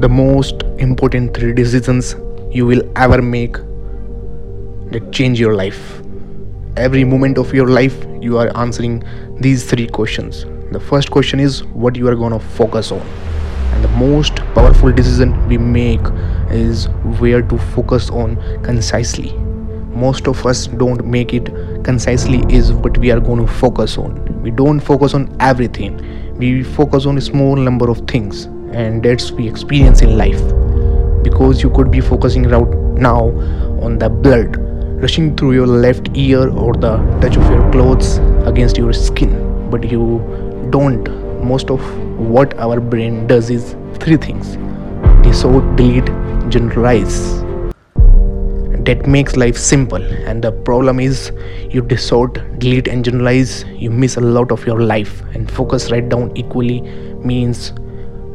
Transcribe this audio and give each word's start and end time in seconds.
the 0.00 0.08
most 0.08 0.62
important 0.78 1.36
three 1.36 1.52
decisions 1.52 2.14
you 2.52 2.64
will 2.64 2.82
ever 2.94 3.20
make 3.20 3.54
that 4.92 5.10
change 5.12 5.40
your 5.40 5.56
life. 5.56 6.00
Every 6.76 7.02
moment 7.02 7.36
of 7.36 7.52
your 7.52 7.66
life, 7.66 7.96
you 8.20 8.38
are 8.38 8.56
answering 8.56 9.02
these 9.40 9.68
three 9.68 9.88
questions. 9.88 10.44
The 10.70 10.78
first 10.78 11.10
question 11.10 11.40
is 11.40 11.64
what 11.64 11.96
you 11.96 12.06
are 12.06 12.14
going 12.14 12.32
to 12.32 12.38
focus 12.38 12.92
on. 12.92 13.00
And 13.72 13.82
the 13.82 13.88
most 13.88 14.36
powerful 14.54 14.92
decision 14.92 15.48
we 15.48 15.58
make 15.58 16.00
is 16.50 16.86
where 17.18 17.42
to 17.42 17.58
focus 17.58 18.08
on 18.08 18.36
concisely. 18.62 19.32
Most 19.94 20.28
of 20.28 20.46
us 20.46 20.68
don't 20.68 21.04
make 21.04 21.34
it 21.34 21.46
concisely, 21.82 22.44
is 22.48 22.72
what 22.72 22.96
we 22.98 23.10
are 23.10 23.18
going 23.18 23.44
to 23.44 23.52
focus 23.52 23.98
on. 23.98 24.42
We 24.42 24.52
don't 24.52 24.78
focus 24.78 25.12
on 25.14 25.36
everything, 25.40 26.36
we 26.38 26.62
focus 26.62 27.04
on 27.04 27.18
a 27.18 27.20
small 27.20 27.56
number 27.56 27.90
of 27.90 28.06
things, 28.06 28.46
and 28.72 29.02
that's 29.02 29.30
we 29.32 29.48
experience 29.48 30.02
in 30.02 30.16
life. 30.16 30.42
Because 31.22 31.62
you 31.62 31.70
could 31.70 31.90
be 31.90 32.00
focusing 32.00 32.44
right 32.44 32.68
now 32.96 33.28
on 33.82 33.98
the 33.98 34.08
blood 34.08 34.56
rushing 35.02 35.36
through 35.36 35.52
your 35.52 35.66
left 35.66 36.08
ear 36.14 36.48
or 36.48 36.74
the 36.74 36.96
touch 37.20 37.36
of 37.36 37.48
your 37.50 37.70
clothes 37.70 38.18
against 38.46 38.76
your 38.76 38.92
skin. 38.92 39.70
But 39.70 39.88
you 39.90 40.68
don't. 40.70 41.08
Most 41.44 41.70
of 41.70 41.80
what 42.18 42.58
our 42.58 42.80
brain 42.80 43.26
does 43.26 43.48
is 43.48 43.76
three 44.00 44.16
things. 44.16 44.56
Decode 45.22 45.76
delete 45.76 46.06
generalize. 46.50 47.42
That 48.88 49.06
makes 49.06 49.36
life 49.36 49.56
simple. 49.56 50.02
And 50.02 50.42
the 50.42 50.50
problem 50.50 50.98
is 50.98 51.30
you 51.70 51.82
distort 51.82 52.58
delete 52.58 52.88
and 52.88 53.04
generalize. 53.04 53.64
You 53.66 53.90
miss 53.90 54.16
a 54.16 54.20
lot 54.20 54.50
of 54.50 54.66
your 54.66 54.80
life. 54.80 55.22
And 55.34 55.50
focus 55.50 55.92
right 55.92 56.08
down 56.08 56.36
equally 56.36 56.80
means 57.22 57.72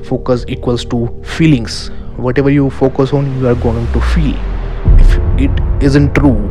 focus 0.03 0.45
equals 0.47 0.85
to 0.85 1.07
feelings. 1.23 1.89
Whatever 2.17 2.49
you 2.49 2.69
focus 2.69 3.13
on 3.13 3.39
you 3.39 3.47
are 3.47 3.55
going 3.55 3.91
to 3.93 4.01
feel. 4.01 4.35
If 4.99 5.17
it 5.39 5.83
isn't 5.83 6.13
true 6.15 6.49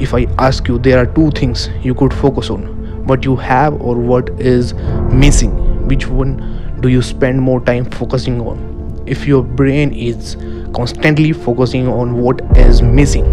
if 0.00 0.12
i 0.12 0.26
ask 0.38 0.66
you 0.66 0.76
there 0.78 0.98
are 0.98 1.06
two 1.06 1.30
things 1.30 1.70
you 1.82 1.94
could 1.94 2.12
focus 2.12 2.50
on. 2.50 2.62
What 3.06 3.24
you 3.24 3.36
have 3.36 3.74
or 3.80 3.96
what 3.96 4.30
is 4.40 4.74
missing. 5.12 5.86
Which 5.86 6.08
one 6.08 6.78
do 6.80 6.88
you 6.88 7.02
spend 7.02 7.40
more 7.40 7.60
time 7.60 7.84
focusing 7.90 8.40
on? 8.40 9.02
If 9.06 9.26
your 9.26 9.42
brain 9.42 9.92
is 9.92 10.36
constantly 10.74 11.32
focusing 11.32 11.86
on 11.86 12.16
what 12.20 12.40
is 12.56 12.82
missing 12.82 13.24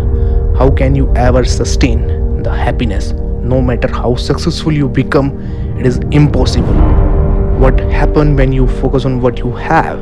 how 0.58 0.70
can 0.70 0.94
you 0.94 1.12
ever 1.16 1.44
sustain 1.44 2.44
the 2.44 2.52
happiness? 2.52 3.14
No 3.42 3.62
matter 3.62 3.88
how 3.88 4.16
successful 4.16 4.72
you 4.72 4.88
become 4.88 5.42
it 5.80 5.88
is 5.88 5.98
impossible 6.12 7.21
what 7.62 7.80
happens 7.92 8.36
when 8.38 8.52
you 8.52 8.66
focus 8.68 9.06
on 9.06 9.22
what 9.22 9.38
you 9.38 9.52
have. 9.52 10.00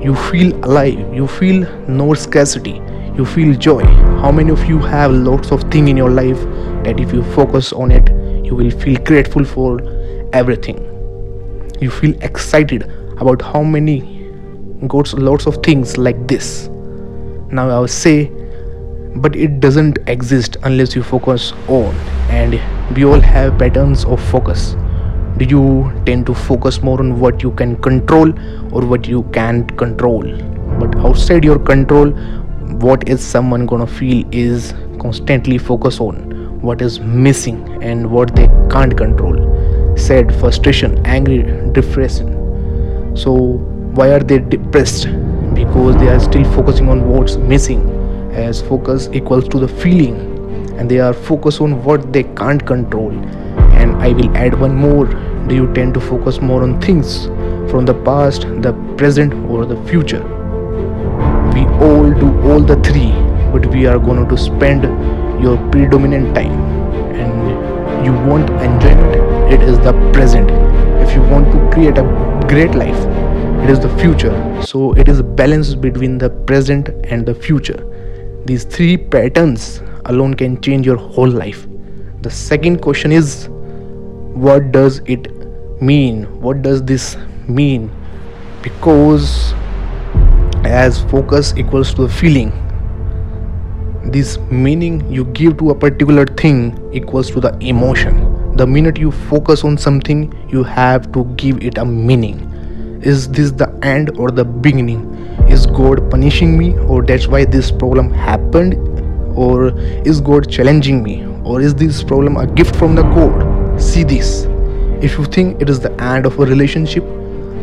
You 0.00 0.14
feel 0.14 0.54
alive. 0.64 1.12
You 1.12 1.26
feel 1.26 1.66
no 1.88 2.14
scarcity. 2.14 2.80
You 3.16 3.24
feel 3.24 3.56
joy. 3.58 3.84
How 4.20 4.30
many 4.30 4.52
of 4.52 4.64
you 4.66 4.78
have 4.78 5.10
lots 5.10 5.50
of 5.50 5.62
things 5.72 5.90
in 5.90 5.96
your 5.96 6.10
life 6.10 6.40
that 6.84 7.00
if 7.00 7.12
you 7.12 7.24
focus 7.34 7.72
on 7.72 7.90
it 7.90 8.08
you 8.44 8.54
will 8.54 8.70
feel 8.70 9.02
grateful 9.02 9.44
for 9.44 9.80
everything? 10.32 10.78
You 11.80 11.90
feel 11.90 12.14
excited 12.22 12.84
about 13.18 13.42
how 13.42 13.64
many 13.64 14.30
got 14.86 15.12
lots 15.14 15.46
of 15.46 15.56
things 15.64 15.98
like 15.98 16.28
this? 16.28 16.68
Now 17.50 17.68
i 17.68 17.78
will 17.80 17.88
say 17.88 18.30
but 19.16 19.34
it 19.34 19.58
doesn't 19.58 19.98
exist 20.06 20.56
unless 20.62 20.94
you 20.94 21.02
focus 21.02 21.52
on 21.68 21.94
and 22.30 22.60
we 22.96 23.04
all 23.04 23.20
have 23.20 23.58
patterns 23.58 24.04
of 24.04 24.22
focus 24.30 24.74
do 25.42 25.48
you 25.56 26.02
tend 26.06 26.26
to 26.26 26.34
focus 26.34 26.82
more 26.82 27.00
on 27.00 27.18
what 27.18 27.42
you 27.42 27.50
can 27.52 27.76
control 27.82 28.28
or 28.72 28.84
what 28.86 29.08
you 29.08 29.22
can't 29.32 29.76
control? 29.76 30.22
But 30.78 30.96
outside 30.96 31.44
your 31.44 31.58
control 31.58 32.10
what 32.86 33.08
is 33.08 33.24
someone 33.24 33.66
gonna 33.66 33.86
feel 33.86 34.24
is 34.32 34.74
constantly 34.98 35.58
focus 35.58 36.00
on 36.00 36.60
what 36.60 36.80
is 36.80 37.00
missing 37.00 37.82
and 37.82 38.10
what 38.10 38.34
they 38.36 38.46
can't 38.70 38.96
control. 38.96 39.36
Sad 39.96 40.34
frustration 40.36 41.04
angry 41.06 41.42
depression. 41.72 43.16
So 43.16 43.32
why 43.96 44.10
are 44.10 44.20
they 44.20 44.38
depressed? 44.38 45.06
Because 45.54 45.96
they 45.96 46.08
are 46.08 46.20
still 46.20 46.44
focusing 46.52 46.88
on 46.88 47.08
what's 47.08 47.36
missing. 47.36 47.88
As 48.32 48.62
focus 48.62 49.08
equals 49.12 49.48
to 49.48 49.58
the 49.58 49.68
feeling 49.68 50.16
and 50.78 50.90
they 50.90 51.00
are 51.00 51.12
focused 51.12 51.60
on 51.60 51.82
what 51.84 52.12
they 52.12 52.22
can't 52.22 52.64
control. 52.64 53.10
And 53.82 53.96
i 53.96 54.12
will 54.12 54.34
add 54.36 54.58
one 54.58 54.74
more 54.74 55.06
do 55.48 55.54
you 55.54 55.72
tend 55.74 55.94
to 55.94 56.00
focus 56.00 56.40
more 56.40 56.62
on 56.62 56.80
things 56.80 57.26
from 57.70 57.84
the 57.84 57.94
past 58.04 58.42
the 58.62 58.72
present 58.96 59.34
or 59.50 59.66
the 59.66 59.76
future? 59.84 60.22
We 61.54 61.64
all 61.86 62.10
do 62.10 62.28
all 62.42 62.60
the 62.60 62.76
three 62.82 63.12
but 63.52 63.66
we 63.66 63.86
are 63.86 63.98
going 63.98 64.28
to 64.28 64.36
spend 64.36 64.82
your 65.42 65.56
predominant 65.70 66.34
time. 66.34 66.52
And 67.14 68.06
you 68.06 68.12
want 68.12 68.50
enjoyment 68.50 69.52
it 69.52 69.62
is 69.62 69.78
the 69.80 69.92
present. 70.12 70.50
If 71.02 71.14
you 71.14 71.22
want 71.22 71.50
to 71.52 71.70
create 71.70 71.98
a 71.98 72.46
great 72.48 72.74
life 72.74 72.96
it 73.64 73.70
is 73.70 73.80
the 73.80 73.96
future. 73.98 74.34
So 74.62 74.92
it 74.94 75.08
is 75.08 75.20
a 75.20 75.24
balance 75.24 75.74
between 75.74 76.18
the 76.18 76.30
present 76.30 76.88
and 77.04 77.26
the 77.26 77.34
future. 77.34 77.88
These 78.44 78.64
three 78.64 78.96
patterns 78.96 79.82
alone 80.06 80.34
can 80.34 80.60
change 80.60 80.86
your 80.86 80.96
whole 80.96 81.28
life. 81.28 81.66
The 82.22 82.30
second 82.30 82.80
question 82.80 83.12
is 83.12 83.48
what 84.34 84.72
does 84.72 85.00
it 85.06 85.30
mean? 85.80 86.24
What 86.40 86.62
does 86.62 86.82
this 86.82 87.16
mean? 87.48 87.90
Because 88.62 89.52
as 90.64 91.02
focus 91.04 91.54
equals 91.56 91.92
to 91.94 92.02
the 92.02 92.08
feeling 92.08 92.52
this 94.12 94.38
meaning 94.50 95.10
you 95.10 95.24
give 95.26 95.56
to 95.58 95.70
a 95.70 95.74
particular 95.74 96.26
thing 96.26 96.90
equals 96.92 97.30
to 97.30 97.40
the 97.40 97.56
emotion. 97.60 98.56
The 98.56 98.66
minute 98.66 98.98
you 98.98 99.10
focus 99.10 99.64
on 99.64 99.78
something 99.78 100.32
you 100.50 100.62
have 100.64 101.10
to 101.12 101.24
give 101.36 101.62
it 101.62 101.78
a 101.78 101.84
meaning. 101.84 102.48
Is 103.02 103.28
this 103.28 103.50
the 103.52 103.68
end 103.82 104.10
or 104.18 104.30
the 104.30 104.44
beginning? 104.44 105.14
Is 105.48 105.66
god 105.66 106.10
punishing 106.10 106.58
me 106.58 106.76
or 106.78 107.02
that's 107.02 107.26
why 107.26 107.44
this 107.44 107.70
problem 107.70 108.12
happened? 108.12 108.74
Or 109.36 109.70
is 110.06 110.20
god 110.20 110.50
challenging 110.50 111.02
me? 111.02 111.24
Or 111.44 111.60
is 111.60 111.74
this 111.74 112.02
problem 112.02 112.36
a 112.36 112.46
gift 112.46 112.76
from 112.76 112.94
the 112.94 113.02
god 113.02 113.51
see 113.78 114.04
this. 114.04 114.44
If 115.02 115.18
you 115.18 115.24
think 115.24 115.60
it 115.60 115.68
is 115.68 115.80
the 115.80 115.92
end 116.00 116.26
of 116.26 116.38
a 116.38 116.44
relationship 116.44 117.04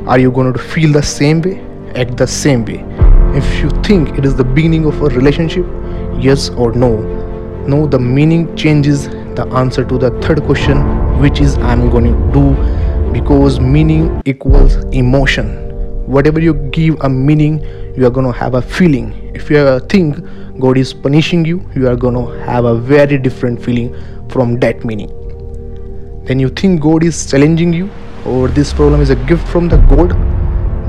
are 0.09 0.18
you 0.18 0.31
going 0.31 0.52
to 0.52 0.58
feel 0.58 0.92
the 0.92 1.03
same 1.03 1.40
way? 1.42 1.59
Act 1.94 2.18
the 2.18 2.25
same 2.25 2.66
way. 2.66 2.84
If 3.38 3.62
you 3.62 3.70
think 3.84 4.18
it 4.18 4.25
is 4.25 4.36
the 4.36 4.44
beginning 4.44 4.86
of 4.86 5.00
a 5.03 5.06
relationship 5.09 5.66
yes 6.18 6.50
or 6.50 6.72
no? 6.72 6.97
No 7.68 7.86
the 7.86 8.00
meaning 8.00 8.56
changes. 8.56 9.08
The 9.36 9.46
answer 9.53 9.86
to 9.86 9.97
the 10.00 10.09
third 10.22 10.44
question 10.46 10.81
which 11.20 11.40
is 11.40 11.58
i'm 11.58 11.90
going 11.92 12.06
to 12.06 12.34
do 12.34 13.12
because 13.14 13.59
meaning 13.59 14.22
equals 14.26 14.76
emotion. 14.91 15.47
Whatever 16.08 16.40
you 16.40 16.56
give 16.72 17.00
a 17.02 17.09
meaning 17.09 17.59
you 17.96 18.08
are 18.08 18.09
going 18.09 18.26
to 18.26 18.34
have 18.34 18.56
a 18.56 18.62
feeling. 18.64 19.14
If 19.36 19.52
you 19.52 19.80
think 19.81 20.18
god 20.59 20.78
is 20.78 20.91
punishing 20.91 21.46
you 21.46 21.64
you 21.76 21.88
are 21.88 21.96
going 21.96 22.16
to 22.16 22.26
have 22.46 22.66
a 22.66 22.76
very 22.76 23.20
different 23.20 23.62
feeling 23.62 23.96
from 24.30 24.59
that 24.59 24.84
meaning 24.84 25.19
when 26.29 26.38
you 26.38 26.50
think 26.50 26.79
God 26.79 27.03
is 27.03 27.25
challenging 27.25 27.73
you 27.73 27.90
or 28.23 28.50
this 28.50 28.72
problem 28.72 29.01
is 29.01 29.09
a 29.09 29.16
gift 29.16 29.47
from 29.47 29.67
the 29.67 29.78
God, 29.94 30.12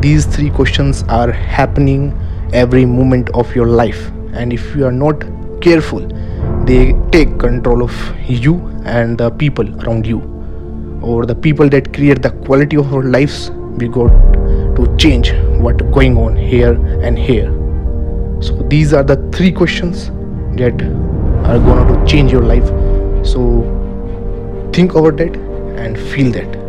these 0.02 0.26
three 0.26 0.50
questions 0.50 1.02
are 1.04 1.32
happening 1.32 2.12
every 2.52 2.84
moment 2.84 3.30
of 3.30 3.54
your 3.56 3.66
life. 3.66 4.08
And 4.34 4.52
if 4.52 4.76
you 4.76 4.84
are 4.84 4.92
not 4.92 5.24
careful, 5.62 6.06
they 6.66 6.92
take 7.10 7.38
control 7.38 7.82
of 7.82 7.94
you 8.28 8.56
and 8.84 9.16
the 9.16 9.30
people 9.30 9.66
around 9.82 10.06
you 10.06 10.20
or 11.00 11.24
the 11.24 11.34
people 11.34 11.70
that 11.70 11.94
create 11.94 12.20
the 12.20 12.32
quality 12.44 12.76
of 12.76 12.92
our 12.92 13.02
lives. 13.02 13.50
We 13.78 13.88
got 13.88 14.10
to 14.76 14.94
change 14.98 15.32
what 15.58 15.90
going 15.90 16.18
on 16.18 16.36
here 16.36 16.74
and 17.00 17.18
here. 17.18 17.50
So 18.42 18.56
these 18.68 18.92
are 18.92 19.02
the 19.02 19.16
three 19.32 19.52
questions 19.52 20.08
that 20.58 20.82
are 21.46 21.58
going 21.58 21.86
to 21.88 22.06
change 22.06 22.30
your 22.30 22.42
life. 22.42 22.66
So 23.26 23.79
think 24.72 24.94
over 24.94 25.10
that 25.10 25.36
and 25.84 25.98
feel 25.98 26.30
that 26.32 26.59